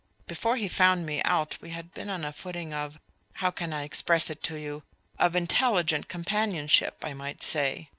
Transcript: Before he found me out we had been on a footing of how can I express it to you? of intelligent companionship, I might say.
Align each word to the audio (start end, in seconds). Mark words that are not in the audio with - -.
Before 0.25 0.55
he 0.55 0.67
found 0.67 1.05
me 1.05 1.21
out 1.21 1.59
we 1.61 1.69
had 1.69 1.93
been 1.93 2.09
on 2.09 2.25
a 2.25 2.33
footing 2.33 2.73
of 2.73 2.97
how 3.33 3.51
can 3.51 3.71
I 3.71 3.83
express 3.83 4.31
it 4.31 4.41
to 4.45 4.55
you? 4.55 4.81
of 5.19 5.35
intelligent 5.35 6.07
companionship, 6.07 6.97
I 7.03 7.13
might 7.13 7.43
say. 7.43 7.87